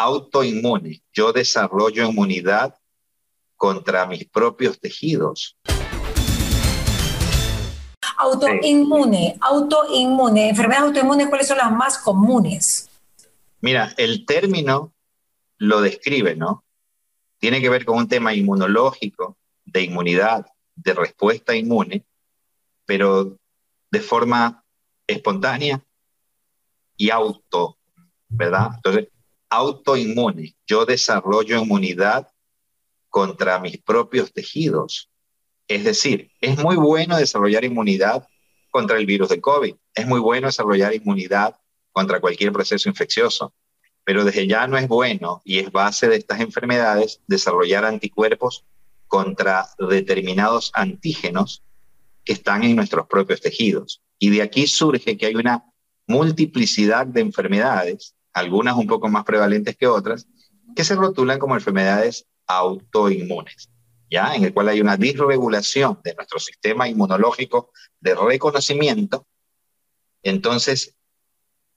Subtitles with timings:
[0.00, 1.02] autoinmune.
[1.12, 2.74] Yo desarrollo inmunidad
[3.56, 5.56] contra mis propios tejidos.
[8.16, 10.48] Autoinmune, autoinmune.
[10.48, 12.88] Enfermedades autoinmunes, ¿cuáles son las más comunes?
[13.60, 14.92] Mira, el término
[15.58, 16.64] lo describe, ¿no?
[17.38, 22.04] Tiene que ver con un tema inmunológico, de inmunidad, de respuesta inmune,
[22.86, 23.36] pero
[23.90, 24.64] de forma
[25.06, 25.82] espontánea
[26.96, 27.78] y auto,
[28.28, 28.70] ¿verdad?
[28.76, 29.08] Entonces,
[29.50, 30.54] autoinmune.
[30.66, 32.28] Yo desarrollo inmunidad
[33.08, 35.10] contra mis propios tejidos.
[35.68, 38.26] Es decir, es muy bueno desarrollar inmunidad
[38.70, 39.74] contra el virus de COVID.
[39.94, 41.56] Es muy bueno desarrollar inmunidad
[41.92, 43.52] contra cualquier proceso infeccioso.
[44.04, 48.64] Pero desde ya no es bueno y es base de estas enfermedades desarrollar anticuerpos
[49.06, 51.62] contra determinados antígenos
[52.24, 54.00] que están en nuestros propios tejidos.
[54.18, 55.64] Y de aquí surge que hay una
[56.06, 60.26] multiplicidad de enfermedades, algunas un poco más prevalentes que otras,
[60.74, 63.70] que se rotulan como enfermedades autoinmunes,
[64.10, 64.34] ¿ya?
[64.34, 69.26] En el cual hay una disregulación de nuestro sistema inmunológico de reconocimiento.
[70.22, 70.94] Entonces,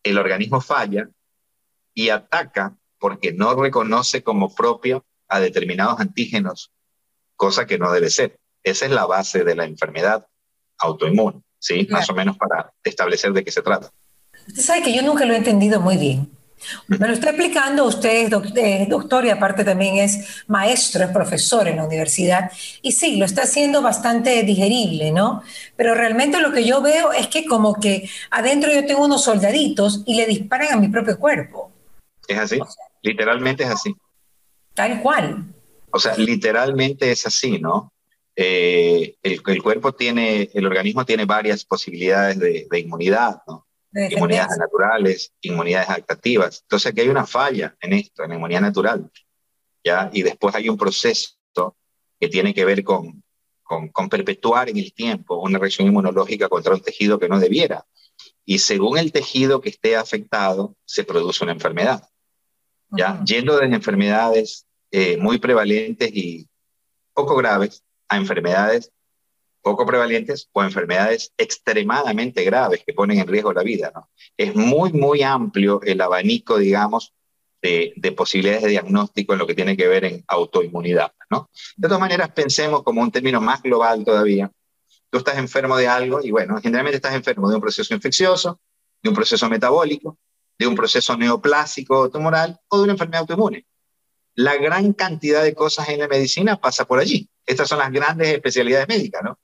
[0.04, 1.10] el organismo falla
[1.94, 6.72] y ataca porque no reconoce como propio a determinados antígenos,
[7.36, 8.40] cosa que no debe ser.
[8.64, 10.28] Esa es la base de la enfermedad
[10.78, 11.88] autoinmune, ¿sí?
[11.90, 13.90] Más o menos para establecer de qué se trata.
[14.48, 16.32] Usted sabe que yo nunca lo he entendido muy bien.
[16.88, 21.68] Me lo está explicando, usted es eh, doctor y aparte también es maestro, es profesor
[21.68, 22.52] en la universidad.
[22.82, 25.44] Y sí, lo está haciendo bastante digerible, ¿no?
[25.76, 30.04] Pero realmente lo que yo veo es que como que adentro yo tengo unos soldaditos
[30.06, 31.72] y le disparan a mi propio cuerpo.
[32.28, 32.60] Es así,
[33.02, 33.96] literalmente es así.
[34.74, 35.46] Tal cual.
[35.92, 37.94] O sea, literalmente es así, ¿no?
[38.36, 43.63] Eh, el, cuerpo tiene, el organismo tiene varias posibilidades de, de inmunidad, ¿no?
[43.94, 46.62] Inmunidades naturales, inmunidades adaptativas.
[46.62, 49.12] Entonces aquí hay una falla en esto, en la inmunidad natural.
[49.84, 50.10] ¿ya?
[50.14, 51.36] Y después hay un proceso
[52.20, 53.24] que tiene que ver con,
[53.62, 57.86] con, con, perpetuar en el tiempo una reacción inmunológica contra un tejido que no debiera.
[58.46, 62.08] Y según el tejido que esté afectado, se produce una enfermedad.
[62.92, 63.22] ¿ya?
[63.24, 66.48] Yendo desde enfermedades eh, muy prevalentes y
[67.14, 68.92] poco graves a enfermedades
[69.64, 73.92] poco prevalentes o enfermedades extremadamente graves que ponen en riesgo la vida.
[73.96, 74.10] ¿no?
[74.38, 77.14] Es muy, muy amplio el abanico, digamos,
[77.62, 81.14] de, de, posibilidades de diagnóstico en lo que tiene que ver en autoinmunidad.
[81.32, 81.50] ¿no?
[81.78, 84.52] De todas maneras, pensemos como un término más global todavía.
[85.10, 88.60] Tú estás enfermo de algo y bueno, generalmente estás enfermo de un proceso infeccioso,
[89.02, 90.18] de un proceso metabólico,
[90.60, 93.66] de un proceso neoplásico tumoral o de una enfermedad autoinmune.
[94.36, 97.30] La gran cantidad de cosas en la medicina pasa por allí.
[97.46, 99.40] Estas son las grandes especialidades médicas, ¿no?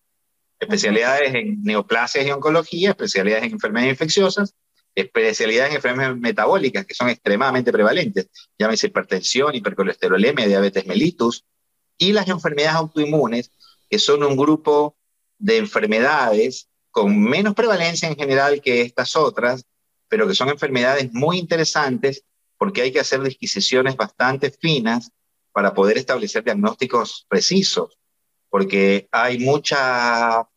[0.59, 4.55] Especialidades en neoplasias y oncología, especialidades en enfermedades infecciosas,
[4.93, 11.45] especialidades en enfermedades metabólicas que son extremadamente prevalentes, llámese hipertensión, hipercolesterolemia, diabetes mellitus,
[11.97, 13.51] y las enfermedades autoinmunes,
[13.89, 14.97] que son un grupo
[15.37, 19.65] de enfermedades con menos prevalencia en general que estas otras,
[20.07, 22.23] pero que son enfermedades muy interesantes
[22.57, 25.11] porque hay que hacer disquisiciones bastante finas
[25.51, 27.98] para poder establecer diagnósticos precisos
[28.49, 30.47] porque hay mucha,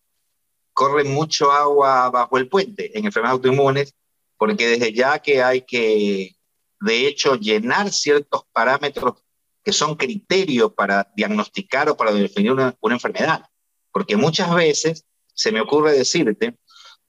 [0.73, 3.95] corre mucho agua bajo el puente en enfermedades autoinmunes,
[4.37, 6.37] porque desde ya que hay que,
[6.81, 9.23] de hecho, llenar ciertos parámetros
[9.63, 13.49] que son criterios para diagnosticar o para definir una, enfermedad.
[13.93, 15.05] Porque muchas veces
[15.35, 16.57] se me ocurre decirte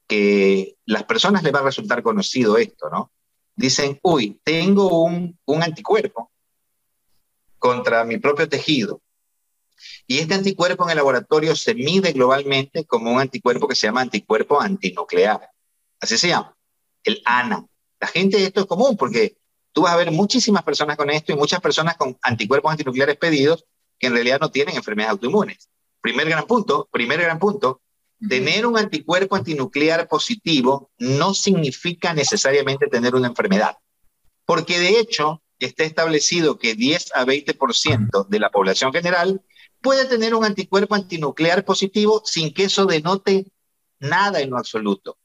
[0.06, 3.10] que las personas les va a resultar conocido esto, ¿no?
[3.56, 6.30] Dicen, uy, tengo un anticuerpo
[7.58, 9.00] contra mi propio tejido,
[10.06, 14.02] y este anticuerpo en el laboratorio se mide globalmente como un anticuerpo que se llama
[14.02, 15.48] anticuerpo antinuclear.
[16.00, 16.56] Así se llama,
[17.02, 17.66] el ANA.
[18.00, 19.36] La gente, esto es común porque
[19.72, 23.64] tú vas a ver muchísimas personas con esto y muchas personas con anticuerpos antinucleares pedidos
[23.98, 25.68] que en realidad no tienen enfermedades autoinmunes.
[26.00, 27.80] Primer gran punto, primer gran punto,
[28.28, 33.78] tener un anticuerpo antinuclear positivo no significa necesariamente tener una enfermedad,
[34.44, 39.42] porque de hecho está establecido que 10 a 20% de la población general
[39.84, 43.52] puede tener un anticuerpo antinuclear positivo sin que eso denote
[44.00, 45.18] nada en lo absoluto.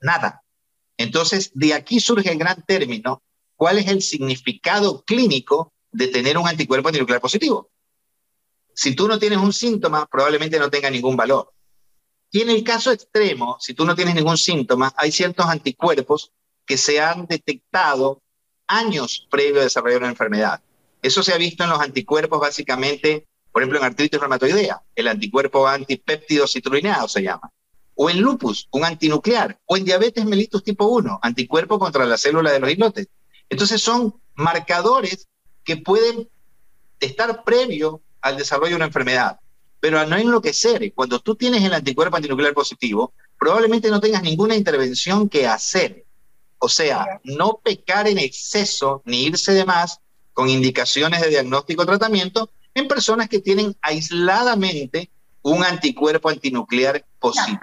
[0.00, 0.42] Nada.
[0.96, 3.22] Entonces, de aquí surge el gran término,
[3.54, 7.70] ¿cuál es el significado clínico de tener un anticuerpo antinuclear positivo?
[8.74, 11.52] Si tú no tienes un síntoma, probablemente no tenga ningún valor.
[12.32, 16.32] Y en el caso extremo, si tú no tienes ningún síntoma, hay ciertos anticuerpos
[16.66, 18.20] que se han detectado
[18.66, 20.60] años previo a desarrollar una enfermedad.
[21.02, 25.68] Eso se ha visto en los anticuerpos básicamente por ejemplo, en artritis reumatoidea, el anticuerpo
[25.68, 27.52] antipéptido citrulinado se llama.
[27.94, 29.60] O en lupus, un antinuclear.
[29.66, 33.08] O en diabetes mellitus tipo 1, anticuerpo contra la célula de los islotes.
[33.50, 35.28] Entonces son marcadores
[35.64, 36.28] que pueden
[36.98, 39.38] estar previo al desarrollo de una enfermedad,
[39.80, 40.92] pero a no enloquecer.
[40.94, 46.06] Cuando tú tienes el anticuerpo antinuclear positivo, probablemente no tengas ninguna intervención que hacer.
[46.58, 49.98] O sea, no pecar en exceso ni irse de más
[50.32, 55.10] con indicaciones de diagnóstico o tratamiento en personas que tienen aisladamente
[55.42, 57.58] un anticuerpo antinuclear positivo.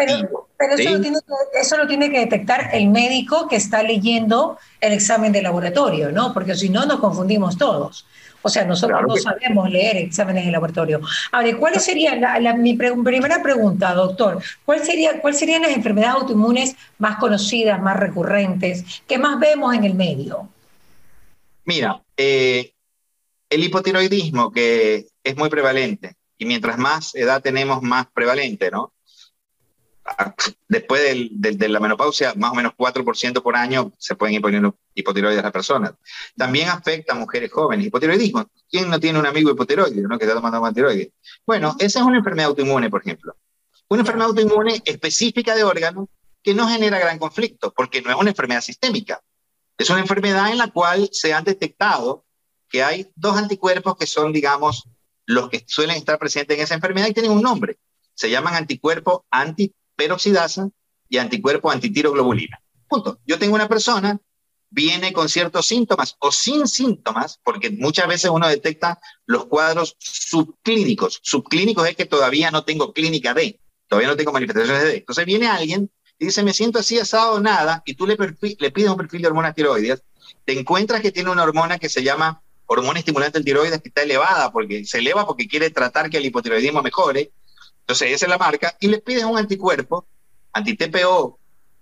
[0.57, 4.57] pero, eso, lo tiene que, eso, lo tiene que, detectar el médico que está leyendo
[4.81, 6.33] el examen de laboratorio, ¿no?
[6.33, 8.06] Porque si no, nos confundimos todos.
[8.41, 11.01] O sea, nosotros no sabemos leer exámenes de laboratorio.
[11.31, 14.41] Ahora, ¿cuál sería la, mi primera pregunta, doctor?
[14.63, 19.83] ¿Cuál sería, ¿Cuáles serían las enfermedades autoinmunes más conocidas, más recurrentes, que más vemos en
[19.83, 20.47] el medio?
[21.65, 22.73] Mira, eh,
[23.49, 28.93] el hipotiroidismo, que es muy prevalente, y mientras más edad tenemos, más prevalente, ¿no?
[30.67, 31.01] Después
[31.31, 35.51] de la menopausia, más o menos 4% por año se pueden imponer hipotiroides a las
[35.51, 35.93] personas.
[36.35, 37.85] También afecta a mujeres jóvenes.
[37.85, 38.49] Hipotiroidismo.
[38.69, 40.17] ¿Quién no tiene un amigo hipotiroide, ¿no?
[40.17, 41.09] que está tomando tiroides?
[41.45, 43.35] Bueno, esa es una enfermedad autoinmune, por ejemplo.
[43.87, 46.07] Una enfermedad autoinmune específica de órganos
[46.41, 49.21] que no genera gran conflicto, porque no es una enfermedad sistémica.
[49.77, 52.25] Es una enfermedad en la cual se han detectado
[52.69, 54.88] que hay dos anticuerpos que son, digamos,
[55.25, 57.77] los que suelen estar presentes en esa enfermedad y tienen un nombre.
[58.13, 60.69] Se llaman anticuerpo antiperoxidasa
[61.07, 62.62] y anticuerpo antitiroglobulina.
[62.88, 63.19] Punto.
[63.25, 64.19] Yo tengo una persona,
[64.69, 71.19] viene con ciertos síntomas o sin síntomas, porque muchas veces uno detecta los cuadros subclínicos.
[71.21, 74.98] Subclínicos es que todavía no tengo clínica D, todavía no tengo manifestaciones de D.
[74.98, 78.89] Entonces viene alguien y dice, me siento así asado, nada, y tú le, le pides
[78.89, 80.04] un perfil de hormonas tiroides,
[80.44, 84.04] te encuentras que tiene una hormona que se llama hormona estimulante del tiroides que está
[84.04, 87.31] elevada, porque se eleva porque quiere tratar que el hipotiroidismo mejore.
[87.81, 90.07] Entonces, esa es la marca, y le pides un anticuerpo,
[90.54, 91.39] anti-TPO,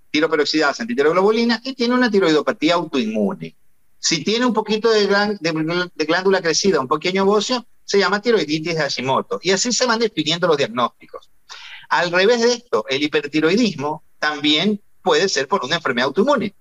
[0.10, 3.54] tiroperoxidasa, antitiroglobulina, y tiene una tiroidopatía autoinmune.
[4.00, 5.08] Si tiene un poquito de,
[6.06, 9.40] glándula crecida, un pequeño bocio, se llama tiroiditis de Hashimoto.
[9.44, 11.30] Y así se van definiendo los diagnósticos.
[11.90, 16.56] Al revés de esto, el hipertiroidismo también puede ser por una enfermedad autoinmune.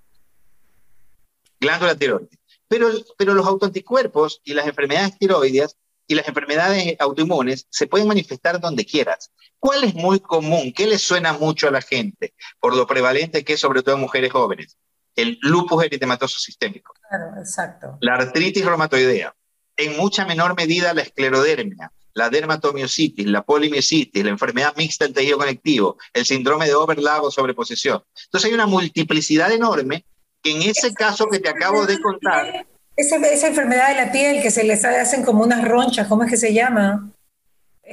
[1.61, 2.37] Glándula tiroides.
[2.69, 5.77] Pero, pero los autoanticuerpos y las enfermedades tiroideas
[6.07, 9.31] y las enfermedades autoinmunes se pueden manifestar donde quieras.
[9.59, 10.73] ¿Cuál es muy común?
[10.73, 12.35] ¿Qué le suena mucho a la gente?
[12.61, 14.77] Por lo prevalente que es sobre todo en mujeres jóvenes.
[15.15, 16.93] El lupus eritematoso sistémico.
[17.09, 17.99] Claro, exacto.
[18.01, 19.35] La artritis reumatoidea.
[19.77, 25.39] En mucha menor medida la esclerodermia, la dermatomiositis, la polimiositis, la enfermedad mixta del tejido
[25.39, 28.03] conectivo, el síndrome de overlap o sobreposición.
[28.25, 30.07] Entonces hay una multiplicidad enorme
[30.45, 32.67] en ese caso que te acabo de contar...
[32.97, 36.31] Esa, esa enfermedad de la piel que se les hacen como unas ronchas, ¿cómo es
[36.31, 37.11] que se llama?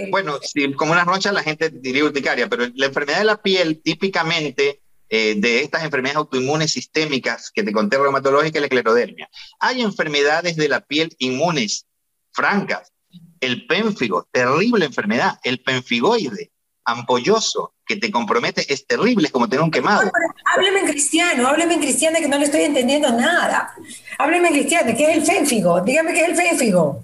[0.09, 0.39] Bueno,
[0.75, 5.35] como unas ronchas la gente diría urticaria, pero la enfermedad de la piel típicamente eh,
[5.37, 9.29] de estas enfermedades autoinmunes sistémicas que te conté reumatológica es la esclerodermia.
[9.59, 11.85] Hay enfermedades de la piel inmunes
[12.31, 12.91] francas.
[13.39, 15.37] El pénfigo, terrible enfermedad.
[15.43, 16.51] El penfigoide,
[16.85, 20.11] ampolloso que te compromete es terrible, es como tener un quemado.
[20.55, 23.73] hábleme en cristiano, hábleme en cristiano que no le estoy entendiendo nada.
[24.17, 25.81] Hábleme en cristiano, ¿qué es el fénfigo?
[25.81, 27.03] Dígame qué es el fénfigo.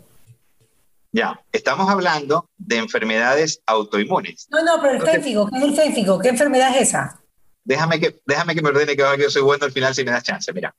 [1.12, 4.48] Ya, estamos hablando de enfermedades autoinmunes.
[4.52, 6.20] No, no, pero el fénfigo, ¿qué es el fénfigo?
[6.20, 7.20] ¿Qué enfermedad es esa?
[7.64, 10.24] Déjame que, déjame que me ordene que yo soy bueno al final si me das
[10.24, 10.74] chance, mira.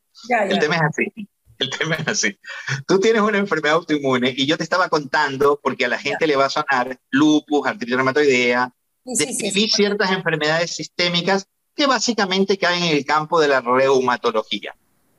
[0.49, 1.29] El tema es así.
[1.59, 2.39] El tema es así.
[2.87, 6.37] Tú tienes una enfermedad autoinmune y yo te estaba contando porque a la gente le
[6.37, 8.73] va a sonar lupus, artritis reumatoidea,
[9.05, 14.77] describí ciertas enfermedades sistémicas que básicamente caen en el campo de la reumatología.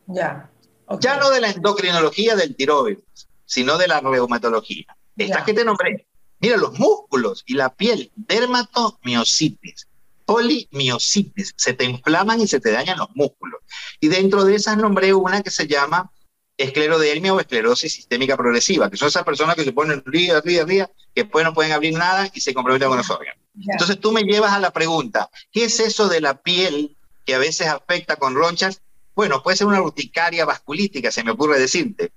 [0.08, 0.52] Ya.
[1.00, 4.86] Ya no de la endocrinología del tiroides, sino de la reumatología.
[5.18, 6.08] Estas que te nombré.
[6.40, 9.88] Mira, los músculos y la piel, dermatomiositis,
[10.26, 13.62] polimiositis, se te inflaman y se te dañan los músculos.
[14.00, 16.12] Y dentro de esas nombré una que se llama
[16.58, 20.92] esclerodermia o esclerosis sistémica progresiva, que son esas personas que se ponen ría, ría, ría,
[21.14, 23.41] que después no pueden abrir nada y se comprometen con los órganos.
[23.56, 27.40] Entonces tú me llevas a la pregunta, ¿qué es eso de la piel que a
[27.40, 28.82] veces afecta con ronchas?
[29.14, 32.12] Bueno, puede ser una urticaria vasculítica, se me ocurre decirte.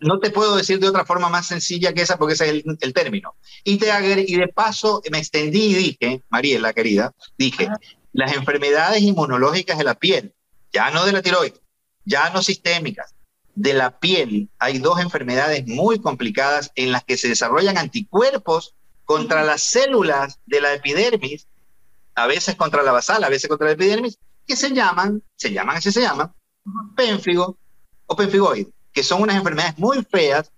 [0.00, 2.94] No te puedo decir de otra forma más sencilla que esa porque ese es el,
[2.94, 3.34] término.
[3.62, 3.88] Y, te,
[4.26, 7.68] y de paso me extendí y dije, Mariela querida, dije,
[8.12, 10.34] las enfermedades inmunológicas de la piel,
[10.72, 11.60] ya no de la tiroides,
[12.04, 13.14] ya no sistémicas,
[13.54, 18.74] de la piel hay dos enfermedades muy complicadas en las que se desarrollan anticuerpos
[19.04, 21.46] contra las células de la epidermis,
[22.14, 25.76] a veces contra la basal, a veces contra la epidermis, que se llaman, se llaman,
[25.76, 26.32] así se llaman,
[26.96, 27.58] pénfigo
[28.06, 30.50] o penfigoide, que son unas enfermedades muy feas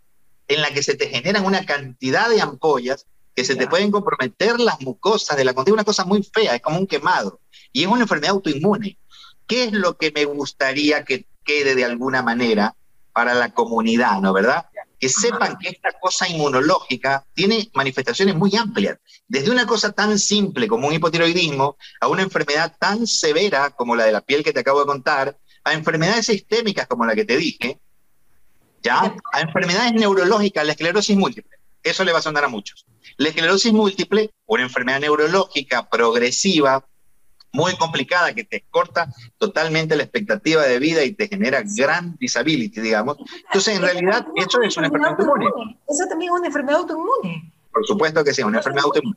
[0.48, 4.58] en las que se te generan una cantidad de ampollas que se te pueden comprometer
[4.58, 7.88] las mucosas de la contigo, una cosa muy fea, es como un quemado, y es
[7.88, 8.98] una enfermedad autoinmune.
[9.46, 12.74] ¿Qué es lo que me gustaría que quede de alguna manera
[13.12, 14.66] para la comunidad, ¿no verdad?
[14.98, 18.98] Que sepan que esta cosa inmunológica tiene manifestaciones muy amplias,
[19.28, 24.04] desde una cosa tan simple como un hipotiroidismo a una enfermedad tan severa como la
[24.04, 27.36] de la piel que te acabo de contar, a enfermedades sistémicas como la que te
[27.36, 27.80] dije,
[28.82, 31.56] ya, a enfermedades neurológicas, la esclerosis múltiple.
[31.82, 32.86] Eso le va a sonar a muchos.
[33.16, 36.86] La esclerosis múltiple, una enfermedad neurológica progresiva,
[37.56, 39.08] muy complicada, que te corta
[39.38, 43.16] totalmente la expectativa de vida y te genera gran disability, digamos.
[43.46, 45.78] Entonces, en realidad, eso es una enfermedad autoinmune.
[45.88, 47.52] Eso también es una enfermedad autoinmune.
[47.72, 49.16] Por supuesto que sí, una enfermedad autoinmune.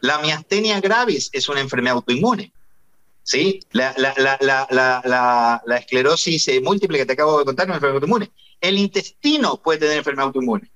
[0.00, 2.52] La miastenia gravis es una enfermedad autoinmune.
[3.22, 3.60] ¿Sí?
[3.72, 8.32] La, la, la, la, esclerosis múltiple que te acabo de contar es una enfermedad autoinmune.
[8.60, 10.70] El intestino puede tener enfermedad autoinmune.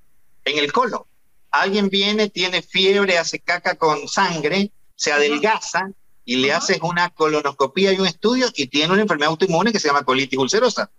[0.45, 1.03] En el colon.
[1.51, 5.91] Alguien viene, tiene fiebre, hace caca con sangre, se adelgaza,
[6.25, 9.89] y le haces una colonoscopía y un estudio y tiene una enfermedad autoinmune que se
[9.89, 10.91] llama colitis ulcerosa.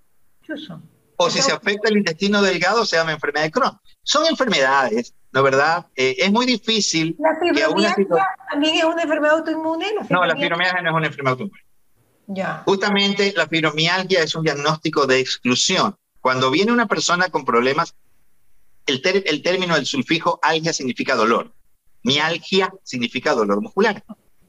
[1.15, 3.80] O si se afecta el intestino delgado, se llama enfermedad de Crohn.
[4.01, 5.88] Son enfermedades, ¿no verdad?
[5.96, 7.15] Eh, es muy difícil.
[7.20, 9.86] ¿La fibromialgia también es una enfermedad autoinmune?
[10.10, 11.63] no, la fibromialgia no es una enfermedad autoinmune.
[12.27, 12.63] Ya.
[12.65, 15.96] Justamente la fibromialgia es un diagnóstico de exclusión.
[16.20, 17.96] Cuando viene una persona con problemas,
[18.86, 21.53] el, el término del sulfijo algia significa dolor.
[22.01, 24.03] Mialgia significa dolor muscular.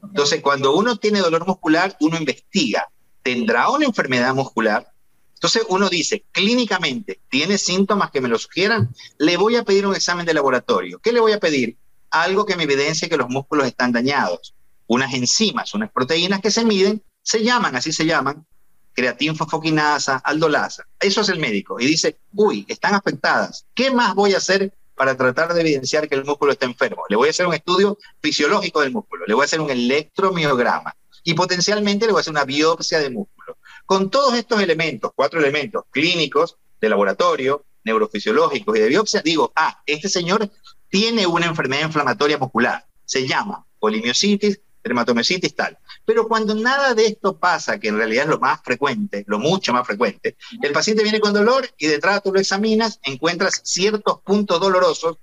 [0.07, 2.87] Entonces, cuando uno tiene dolor muscular, uno investiga,
[3.23, 4.91] ¿tendrá una enfermedad muscular?
[5.35, 8.89] Entonces uno dice, clínicamente, ¿tiene síntomas que me lo sugieran?
[9.17, 10.99] Le voy a pedir un examen de laboratorio.
[10.99, 11.77] ¿Qué le voy a pedir?
[12.09, 14.55] Algo que me evidencie que los músculos están dañados.
[14.87, 18.45] Unas enzimas, unas proteínas que se miden, se llaman, así se llaman,
[18.93, 20.85] creatinfosfoquinasa, aldolasa.
[20.99, 21.79] Eso es el médico.
[21.79, 23.65] Y dice, uy, están afectadas.
[23.73, 27.03] ¿Qué más voy a hacer para tratar de evidenciar que el músculo está enfermo.
[27.09, 30.95] Le voy a hacer un estudio fisiológico del músculo, le voy a hacer un electromiograma
[31.23, 33.57] y potencialmente le voy a hacer una biopsia de músculo.
[33.85, 39.81] Con todos estos elementos, cuatro elementos clínicos, de laboratorio, neurofisiológicos y de biopsia, digo, ah,
[39.85, 40.49] este señor
[40.89, 45.77] tiene una enfermedad inflamatoria muscular, se llama polimiositis, dermatomyositis, tal.
[46.05, 49.73] Pero cuando nada de esto pasa, que en realidad es lo más frecuente, lo mucho
[49.73, 54.59] más frecuente, el paciente viene con dolor y detrás tú lo examinas, encuentras ciertos puntos
[54.59, 55.17] dolorosos,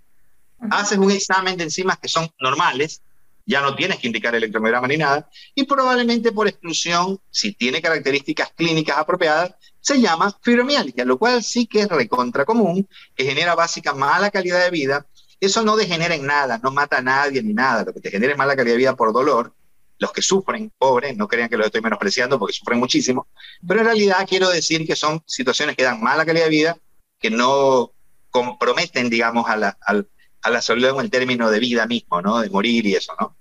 [0.70, 3.02] haces un examen de enzimas que son normales,
[3.46, 8.50] ya no tienes que indicar electromiograma ni nada, y probablemente por exclusión, si tiene características
[8.56, 13.92] clínicas apropiadas, se llama fibromialgia, lo cual sí que es recontra común, que genera básica
[13.92, 15.06] mala calidad de vida.
[15.42, 18.30] Eso no degenera en nada, no mata a nadie ni nada, lo que te genera
[18.30, 19.52] es mala calidad de vida por dolor,
[19.98, 23.26] los que sufren, pobres, no crean que los estoy menospreciando porque sufren muchísimo,
[23.66, 26.76] pero en realidad quiero decir que son situaciones que dan mala calidad de vida,
[27.18, 27.90] que no
[28.30, 32.38] comprometen, digamos, a la, salud en el término de vida mismo, ¿no?
[32.38, 33.34] De morir y eso, ¿no?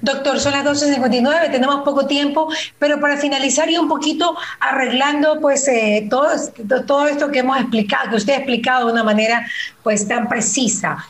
[0.00, 5.66] Doctor, son las 12.59, tenemos poco tiempo, pero para finalizar y un poquito arreglando pues
[5.66, 6.28] eh, todo,
[6.86, 9.44] todo esto que hemos explicado, que usted ha explicado de una manera
[9.82, 11.04] pues tan precisa,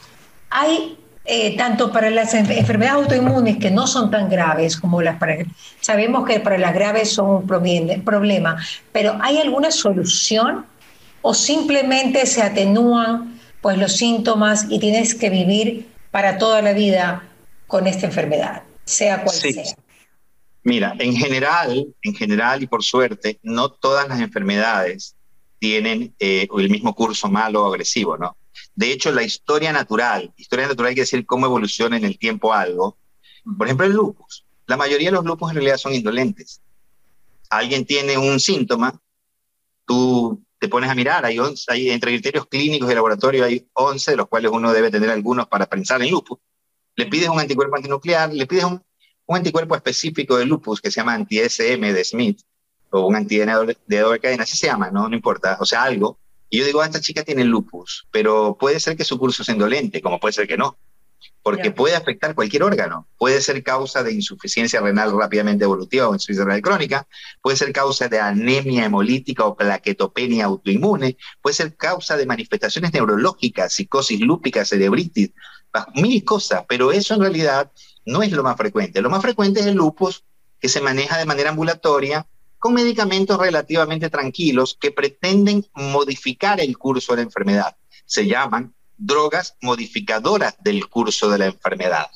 [0.53, 5.37] hay eh, tanto para las enfermedades autoinmunes que no son tan graves como las para...
[5.81, 8.57] Sabemos que para las graves son un problema,
[8.91, 10.67] pero ¿hay alguna solución
[11.23, 17.23] o simplemente se atenúan pues, los síntomas y tienes que vivir para toda la vida
[17.69, 19.63] con esta enfermedad, sea cual sea?
[20.65, 25.15] Mira, en general, en general y por suerte, no todas las enfermedades
[25.61, 28.37] tienen eh, el mismo curso malo o agresivo, ¿no?
[28.75, 32.97] De hecho, la historia natural, historia natural quiere decir cómo evoluciona en el tiempo algo.
[33.57, 34.45] Por ejemplo, el lupus.
[34.67, 36.63] La mayoría de los lupus en realidad son indolentes.
[37.51, 38.99] Alguien tiene un síntoma,
[39.85, 41.39] tú te pones a mirar, hay,
[41.69, 45.49] hay entre criterios clínicos de laboratorio hay 11, de los cuales uno debe tener algunos
[45.49, 46.39] para pensar en lupus.
[46.95, 48.83] Le pides un anticuerpo antinuclear, le pides un,
[49.27, 52.41] un anticuerpo específico de lupus que se llama anti-SM de Smith,
[52.91, 55.09] o un anti de doble cadena, así se llama, ¿no?
[55.09, 56.19] no importa, o sea, algo,
[56.53, 59.55] y yo digo, ah, esta chica tiene lupus, pero puede ser que su curso sea
[59.55, 60.77] indolente, como puede ser que no,
[61.43, 63.09] porque puede afectar cualquier órgano.
[63.17, 67.09] Puede ser causa de insuficiencia renal rápidamente evolutiva o insuficiencia renal crónica,
[67.41, 73.73] puede ser causa de anemia hemolítica o plaquetopenia autoinmune, puede ser causa de manifestaciones neurológicas,
[73.73, 75.31] psicosis lúpica, cerebritis,
[75.95, 77.73] mil cosas, pero eso en realidad
[78.05, 79.01] no es lo más frecuente.
[79.01, 80.23] Lo más frecuente es el lupus
[80.61, 82.27] que se maneja de manera ambulatoria
[82.63, 87.77] con medicamentos relativamente tranquilos que pretenden modificar el curso de la enfermedad.
[88.05, 92.07] Se llaman drogas modificadoras del curso de la enfermedad.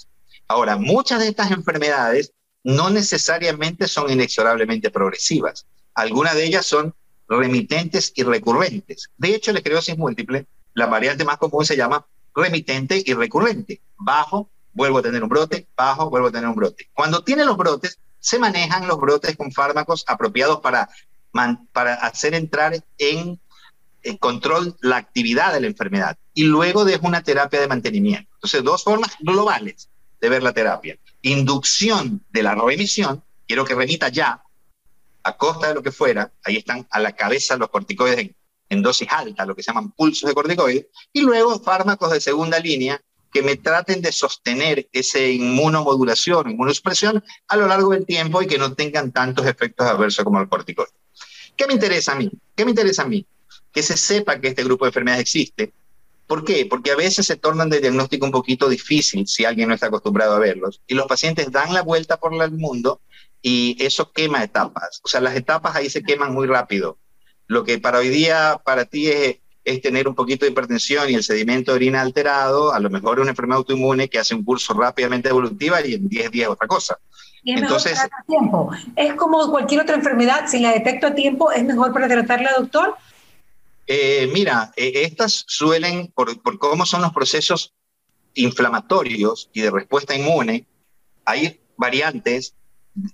[0.47, 5.67] Ahora, muchas de estas enfermedades no necesariamente son inexorablemente progresivas.
[5.95, 6.95] Algunas de ellas son
[7.29, 9.11] remitentes y recurrentes.
[9.17, 13.81] De hecho, la esclerosis múltiple, la variante más común se llama remitente y recurrente.
[13.97, 16.89] Bajo, vuelvo a tener un brote, bajo, vuelvo a tener un brote.
[16.93, 20.89] Cuando tiene los brotes, se manejan los brotes con fármacos apropiados para,
[21.73, 23.39] para hacer entrar en
[24.03, 28.29] eh, control la actividad de la enfermedad y luego dejo una terapia de mantenimiento.
[28.35, 29.89] Entonces, dos formas globales
[30.21, 30.99] de ver la terapia.
[31.23, 34.43] Inducción de la remisión, quiero que remita ya,
[35.23, 38.33] a costa de lo que fuera, ahí están a la cabeza los corticoides
[38.69, 42.59] en, dosis alta, lo que se llaman pulsos de corticoides, y luego fármacos de segunda
[42.59, 43.01] línea
[43.33, 48.59] que me traten de sostener esa inmunomodulación, inmunosupresión a lo largo del tiempo y que
[48.59, 50.91] no tengan tantos efectos adversos como el corticoide.
[51.57, 52.31] ¿Qué me interesa a mí?
[52.55, 53.27] ¿Qué me interesa a mí?
[53.73, 55.73] Que se sepa que este grupo de enfermedades existe.
[56.27, 56.67] ¿Por qué?
[56.67, 60.35] Porque a veces se tornan de diagnóstico un poquito difícil si alguien no está acostumbrado
[60.35, 60.83] a verlos.
[60.87, 63.01] Y los pacientes dan la vuelta por el mundo
[63.43, 65.01] y eso quema etapas.
[65.05, 66.99] O sea, las etapas ahí se queman muy rápido.
[67.47, 71.15] Lo que para hoy día para ti es, es tener un poquito de hipertensión y
[71.15, 74.45] el sedimento de orina alterado, a lo mejor es una enfermedad autoinmune que hace un
[74.45, 76.97] curso rápidamente evolutiva y en 10 días otra cosa.
[77.43, 78.71] Y es Entonces, mejor a tiempo.
[78.95, 82.95] Es como cualquier otra enfermedad, si la detecto a tiempo, ¿es mejor para tratarla, doctor?
[83.89, 87.75] Eh, mira, eh, estas suelen, por, por cómo son los procesos
[88.35, 90.65] inflamatorios y de respuesta inmune,
[91.25, 92.55] hay variantes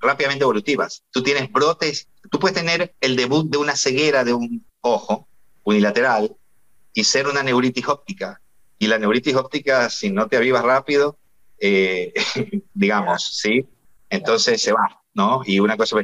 [0.03, 1.03] rápidamente evolutivas.
[1.11, 5.27] Tú tienes brotes, tú puedes tener el debut de una ceguera de un ojo
[5.65, 6.37] unilateral
[6.93, 8.41] y ser una neuritis óptica.
[8.79, 11.19] Y la neuritis óptica, si no te avivas rápido,
[11.59, 12.13] eh,
[12.75, 13.67] digamos, ¿sí?
[14.11, 15.43] Entonces se va, ¿no?
[15.47, 15.97] Y una cosa,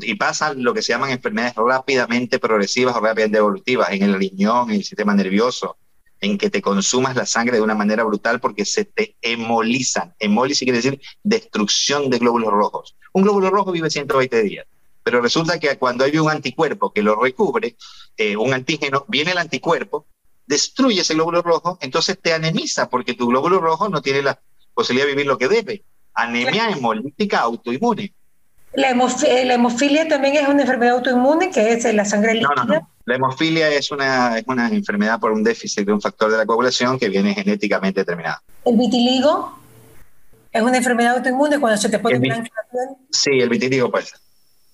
[0.00, 4.70] y pasa lo que se llaman enfermedades rápidamente progresivas o rápidamente evolutivas en el riñón,
[4.70, 5.76] en el sistema nervioso,
[6.22, 10.14] en que te consumas la sangre de una manera brutal porque se te hemolizan.
[10.20, 12.96] Hemólisis quiere decir destrucción de glóbulos rojos.
[13.12, 14.66] Un glóbulo rojo vive 120 días,
[15.02, 17.76] pero resulta que cuando hay un anticuerpo que lo recubre,
[18.16, 20.06] eh, un antígeno, viene el anticuerpo,
[20.52, 24.38] destruye ese glóbulo rojo, entonces te anemiza porque tu glóbulo rojo no tiene la
[24.74, 25.82] posibilidad de vivir lo que debe.
[26.12, 28.12] Anemia hemolítica autoinmune.
[28.74, 32.86] La, hemofilia también es una enfermedad autoinmune, que es la sangre líquida.
[33.04, 36.46] La hemofilia es una, es una enfermedad por un déficit de un factor de la
[36.46, 38.40] coagulación que viene genéticamente determinado.
[38.64, 39.58] ¿El vitiligo
[40.52, 42.96] es una enfermedad autoinmune cuando se te pone blanca la piel?
[43.10, 44.18] Sí, el vitiligo puede ser.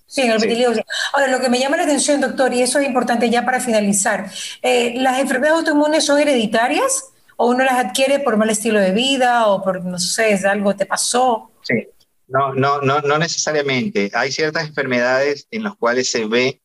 [0.09, 0.73] Sí, el vitiligo.
[0.73, 0.81] Sí.
[1.13, 4.29] Ahora, lo que me llama la atención, doctor, y eso es importante ya para finalizar,
[4.63, 9.45] eh, ¿las enfermedades autoinmunes son hereditarias o uno las adquiere por mal estilo de vida
[9.45, 11.51] o por, no sé, algo te pasó?
[11.61, 11.87] Sí,
[12.27, 14.09] no, no, no, no necesariamente.
[14.15, 16.59] Hay ciertas enfermedades en las cuales se ve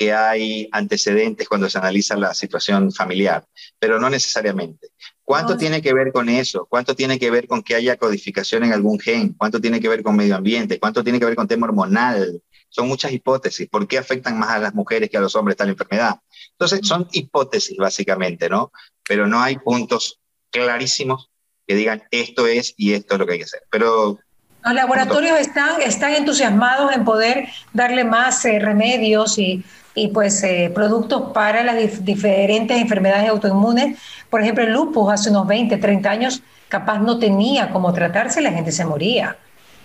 [0.00, 3.44] que hay antecedentes cuando se analiza la situación familiar,
[3.78, 4.88] pero no necesariamente.
[5.22, 6.66] ¿Cuánto tiene que ver con eso?
[6.70, 9.34] ¿Cuánto tiene que ver con que haya codificación en algún gen?
[9.34, 10.80] ¿Cuánto tiene que ver con medio ambiente?
[10.80, 12.42] ¿Cuánto tiene que ver con tema hormonal?
[12.70, 13.68] Son muchas hipótesis.
[13.68, 16.18] ¿Por qué afectan más a las mujeres que a los hombres tal enfermedad?
[16.52, 18.72] Entonces, son hipótesis básicamente, ¿no?
[19.06, 20.18] Pero no hay puntos
[20.50, 21.28] clarísimos
[21.66, 23.64] que digan esto es y esto es lo que hay que hacer.
[23.70, 24.18] Pero
[24.64, 30.70] los laboratorios están, están entusiasmados en poder darle más eh, remedios y y pues eh,
[30.74, 33.98] productos para las diferentes enfermedades autoinmunes.
[34.28, 38.52] Por ejemplo, el lupus hace unos 20, 30 años capaz no tenía cómo tratarse, la
[38.52, 39.36] gente se moría.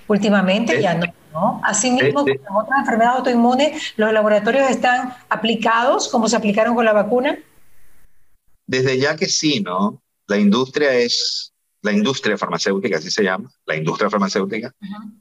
[0.08, 1.06] Últimamente ya no.
[1.34, 1.62] ¿no?
[1.64, 7.38] Asimismo, con otras enfermedades autoinmunes, los laboratorios están aplicados como se aplicaron con la vacuna.
[8.68, 10.02] Desde ya que sí, ¿no?
[10.28, 11.52] La industria es
[11.86, 14.74] la industria farmacéutica, así se llama, la industria farmacéutica,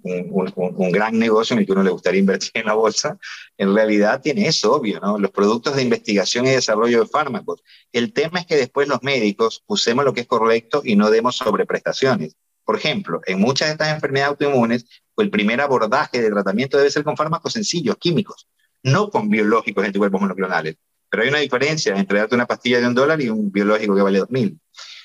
[0.03, 3.19] un, gran negocio en el que uno le gustaría invertir en la bolsa,
[3.59, 5.19] en realidad tiene eso, obvio, ¿no?
[5.19, 7.63] Los productos de investigación y desarrollo de fármacos.
[7.93, 11.37] El tema es que después los médicos usemos lo que es correcto y no demos
[11.37, 12.35] sobreprestaciones.
[12.65, 14.87] Por ejemplo, en muchas de estas enfermedades autoinmunes,
[15.19, 18.49] el primer abordaje de tratamiento debe ser con fármacos sencillos, químicos,
[18.83, 20.77] no con biológicos anticuerpos monoclonales.
[21.11, 24.03] Pero hay una diferencia entre darte una pastilla de un dólar y un biológico que
[24.03, 24.59] vale dos mil.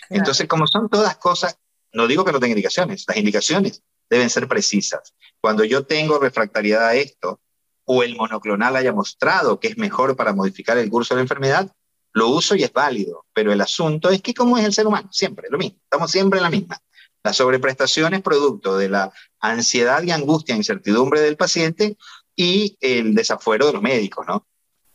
[0.09, 1.57] Entonces, como son todas cosas,
[1.93, 5.13] no digo que no tenga indicaciones, las indicaciones deben ser precisas.
[5.41, 7.39] Cuando yo tengo refractariedad a esto,
[7.85, 11.71] o el monoclonal haya mostrado que es mejor para modificar el curso de la enfermedad,
[12.13, 13.25] lo uso y es válido.
[13.33, 16.37] Pero el asunto es que como es el ser humano, siempre lo mismo, estamos siempre
[16.37, 16.79] en la misma.
[17.23, 21.97] La sobreprestación es producto de la ansiedad y angustia, incertidumbre del paciente
[22.35, 24.47] y el desafuero de los médicos, ¿no?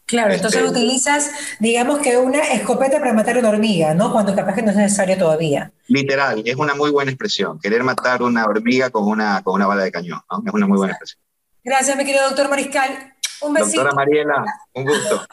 [0.06, 4.12] Claro, entonces este, utilizas, digamos que una escopeta para matar una hormiga, ¿no?
[4.12, 5.72] Cuando capaz que no es necesario todavía.
[5.88, 7.58] Literal, es una muy buena expresión.
[7.58, 10.42] Querer matar una hormiga con una, con una bala de cañón, ¿no?
[10.46, 11.22] Es una muy buena expresión.
[11.62, 13.14] Gracias, mi querido doctor Mariscal.
[13.40, 13.82] Un besito.
[13.82, 15.26] Doctora Mariela, un gusto.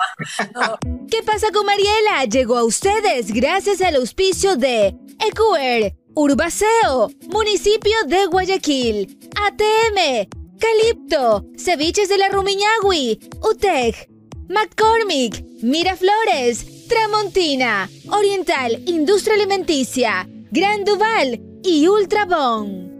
[1.09, 2.25] ¿Qué pasa con Mariela?
[2.29, 10.29] Llegó a ustedes gracias al auspicio de Ecuer, Urbaceo, Municipio de Guayaquil, ATM,
[10.59, 14.10] Calipto, Ceviches de la Rumiñahui, UTEC,
[14.51, 22.90] McCormick, Miraflores, Tramontina, Oriental Industria Alimenticia, Gran Duval y Ultrabón.